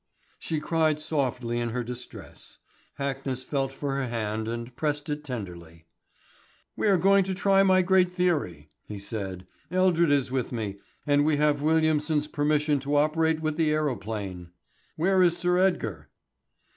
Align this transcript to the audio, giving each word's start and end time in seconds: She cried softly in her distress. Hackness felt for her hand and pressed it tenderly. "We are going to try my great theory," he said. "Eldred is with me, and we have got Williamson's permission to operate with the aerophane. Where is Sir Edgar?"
She 0.39 0.59
cried 0.59 0.99
softly 0.99 1.59
in 1.59 1.69
her 1.69 1.83
distress. 1.83 2.57
Hackness 2.97 3.43
felt 3.45 3.71
for 3.71 3.97
her 3.97 4.07
hand 4.07 4.47
and 4.47 4.75
pressed 4.75 5.09
it 5.09 5.23
tenderly. 5.23 5.85
"We 6.75 6.87
are 6.87 6.97
going 6.97 7.23
to 7.25 7.35
try 7.35 7.61
my 7.61 7.83
great 7.83 8.09
theory," 8.09 8.71
he 8.87 8.97
said. 8.97 9.45
"Eldred 9.69 10.09
is 10.09 10.31
with 10.31 10.51
me, 10.51 10.79
and 11.05 11.23
we 11.23 11.37
have 11.37 11.57
got 11.57 11.65
Williamson's 11.65 12.27
permission 12.27 12.79
to 12.79 12.95
operate 12.95 13.41
with 13.41 13.57
the 13.57 13.69
aerophane. 13.69 14.47
Where 14.95 15.21
is 15.21 15.37
Sir 15.37 15.59
Edgar?" 15.59 16.09